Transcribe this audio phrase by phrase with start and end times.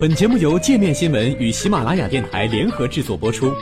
[0.00, 3.52] 本节目由界面新闻与喜马拉雅电台联合制作播出。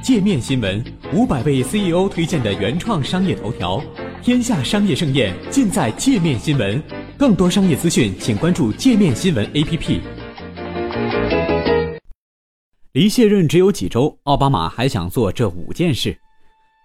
[0.00, 0.80] 界面新闻
[1.12, 3.82] 五百位 CEO 推荐的原创商业头条，
[4.22, 6.80] 天下商业盛宴尽在界面新闻。
[7.18, 10.00] 更多商业资讯，请关注界面新闻 APP。
[12.92, 16.16] 离卸任只有几周，奥巴马还想做这五件事。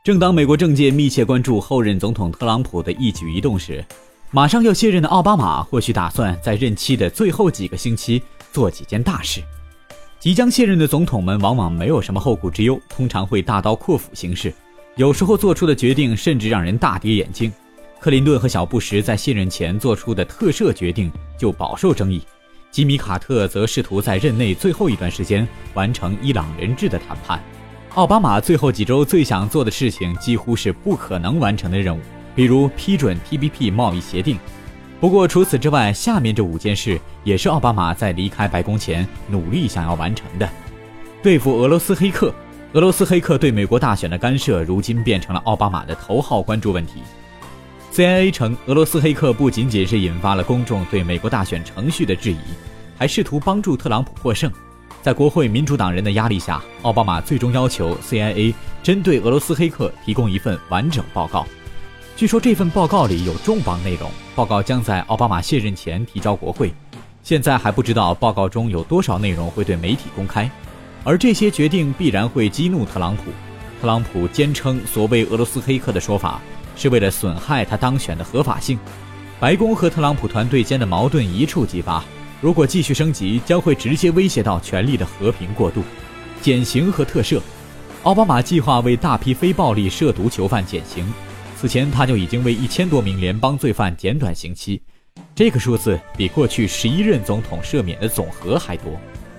[0.03, 3.85] 正当美国政界密切关注后任总统特朗普的一举一动时，
[4.33, 9.43] 马上要卸任的奥巴马或许打算在任期的最后几个星期做几件大事。
[10.21, 14.53] 即将卸任的总统们往往没有什么后顾之忧，通常会大刀阔斧行事，
[14.95, 17.51] 有时候做出的决定甚至让人大跌眼镜。
[17.99, 22.21] 克林顿和小布什在卸任前做出的特赦决定就饱受争议，
[22.71, 27.43] 吉米·卡特则试图在任内最后一段时间完成伊朗人质的谈判。
[27.95, 31.99] 奥巴马最后几周最想做的事情几乎是不可能完成的任务。
[32.35, 34.37] 比如批准 TPP 贸易协定。
[34.99, 40.47] 不过除此之外，下面这五件事也是奥巴马在离开白宫前努力想要完成的：
[41.23, 42.33] 对付俄罗斯黑客。
[42.73, 47.01] 俄罗斯黑客对美国大选的干涉，如今变成了奥巴马的头号关注问题。
[47.91, 52.37] CIA 称，俄罗斯黑客不仅仅是引发了公众对美国大选程序的质疑，
[52.97, 54.49] 还试图帮助特朗普获胜。
[55.01, 61.45] 在国会民主党人的压力下，奥巴马最终要求 CIA 针对俄罗斯黑客提供一份完整报告。
[62.21, 66.71] 据说这份报告里有重磅内容，报告将在奥巴马卸任前提交国会。
[67.23, 70.47] 现在还不知道报告中有多少内容会对媒体公开，
[71.03, 73.31] 而这些决定必然会激怒特朗普。
[73.81, 76.39] 特朗普坚称所谓俄罗斯黑客的说法
[76.75, 78.77] 是为了损害他当选的合法性。
[79.39, 82.05] 白宫和特朗普团队间的矛盾一触即发，
[82.39, 85.81] 如果继续升级，将会直接威胁到权力的和平过渡。
[86.39, 87.41] 减刑和特赦，
[88.03, 91.11] 奥巴马计划为大批非暴力涉毒囚犯减刑。
[91.61, 94.81] 此前他就已经为一千多名联邦罪犯减短刑期，
[95.35, 98.91] 这个数字比过去十一任总统赦免的总和还多。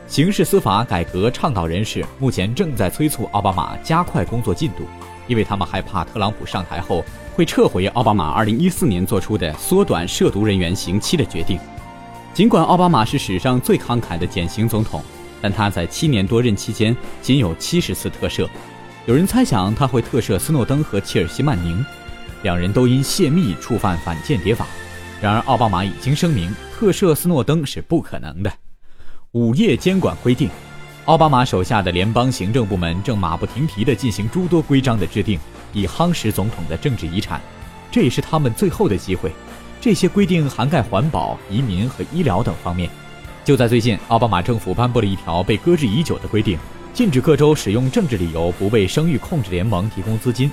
[0.07, 4.85] 刑事司法改革倡导人士目前正在催促奥巴马加快工作进度，
[5.27, 11.59] 因为他们害怕特朗普上台后会撤回奥巴马二零一四年做出的缩短涉毒人员刑期的决定。
[12.33, 15.03] 尽管奥巴马是史上最慷慨的减刑总统，
[15.41, 18.49] 但他在七年多任期间仅有七十次特赦。
[19.07, 21.85] 有人猜想他会特赦斯诺登和切尔西·曼宁。
[22.43, 24.67] 两人都因泄密触犯反间谍法，
[25.21, 28.53] 然而奥巴马已经声明特赦斯诺登是不可能的。
[29.31, 30.51] 午夜监管规定，
[31.05, 35.39] 奥巴马手下的联邦行政部门正马不停蹄地进行诸多规章的制定，
[35.73, 37.41] 以夯实总统的政治遗产。
[37.91, 39.31] 这也是他们最后的机会。
[39.81, 42.91] 这些规定涵盖环保、移民和医疗等方面。
[43.45, 46.59] 就在最近，奥巴马政府颁布了一条被搁置已久的规定，
[46.93, 50.51] 禁止各州使用政治理由不为生育控制联盟提供资金。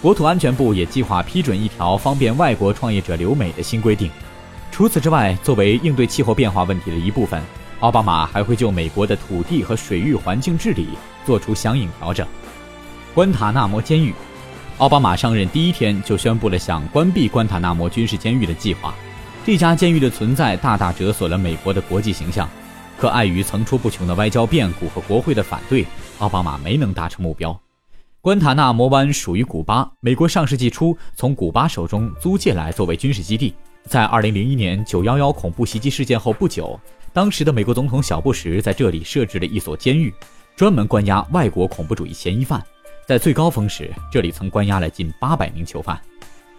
[0.00, 4.08] 国土安全部也计划批准一条方便外国创业者留美的新规定。
[4.70, 7.42] 除此之外，作为应对气候变化问题的一部分，
[7.80, 10.90] 奥巴马还会就美国的土地和水域环境治理
[11.26, 12.24] 做出相应调整。
[13.12, 14.14] 关塔纳摩监狱，
[14.76, 18.94] 奥巴马上任第一天就宣布了想关闭关塔纳摩军事监狱的计划。
[19.44, 22.48] 这家监狱的存在大大折损了美国的国际形象，
[22.96, 25.84] 可碍于层出不穷的外交变故和国会的反对，
[26.18, 27.58] 奥巴马没能达成目标。
[28.20, 33.54] 关塔纳摩湾属于古巴，美国上世纪初从古巴手中租借来作为军事基地。
[33.84, 36.78] 在2001年911恐怖袭击事件后不久，
[37.12, 40.12] 当时的美国总统小布什在这里设置了一所监狱，
[40.56, 42.60] 专门关押外国恐怖主义嫌疑犯。
[43.06, 45.96] 在最高峰时，这里曾关押了近800名囚犯。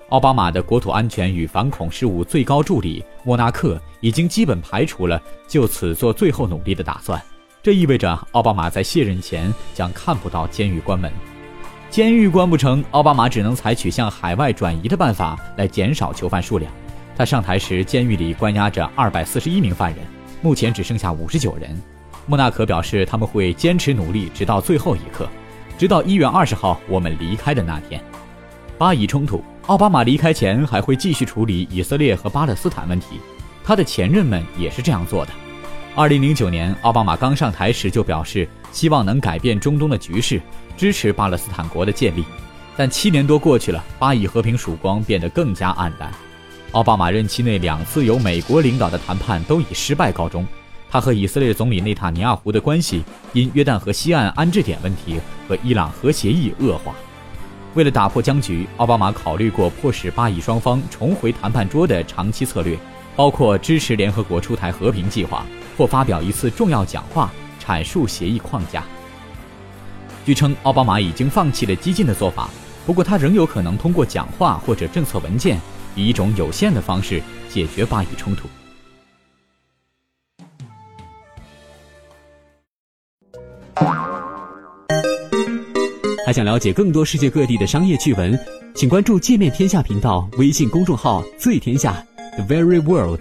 [0.08, 7.22] 奥巴马的国土安全与反恐事务最高助理莫纳克已经基本排除了就此做最后努力的打算，
[7.62, 11.12] 这意味着奥巴马在卸任前将看不到监狱关门。
[11.90, 16.72] 监狱关不成，奥巴马只能采取向海外转移的办法来减少囚犯数量。
[17.18, 20.06] 他上台时，监狱里关押着二百四十一名犯人，
[20.40, 21.76] 目前只剩下五十九人。
[22.28, 25.28] 莫纳可表示，他们会坚持努力，直到最后一刻，
[25.80, 28.00] 直到一月二十号我们离开的那天。
[28.78, 33.20] 巴以冲突，奥巴马离开前还会继续处理以色列和巴勒斯坦问题，
[33.64, 35.32] 他的前任们也是这样做的。
[35.96, 38.48] 二零零九年，奥巴马刚上台时就表示。
[38.72, 40.42] 希望能改变中东的局势，
[40.78, 42.24] 支持巴勒斯坦国的建立。
[42.78, 46.12] 但七年多过去了，巴以和平曙光变得更加黯淡。
[46.72, 50.48] 奥巴马任期内两次由美国领导的谈判都以失败告终。
[50.92, 56.96] 他和以色列总理内塔尼亚胡的关系因约旦河西岸安置点问题和伊朗核协议恶化。
[57.76, 62.76] 为了打破僵局，奥巴马考虑过迫使巴以双方重回谈判桌的长期策略，
[63.16, 65.46] 包括支持联合国出台和平计划
[65.78, 67.32] 或发表一次重要讲话。
[67.70, 68.84] 阐述协议框架。
[70.26, 72.50] 据称奥巴马已经放弃了激进的做法，
[72.84, 75.62] 不过他仍有可能通过讲话或者政策文件，
[75.96, 78.48] 以一种有限的方式解决巴以冲突。
[86.26, 88.38] 还想了解更多世界各地的商业趣闻，
[88.74, 92.04] 请关注界面天下频道微信公众号最天下
[92.36, 93.20] the very world。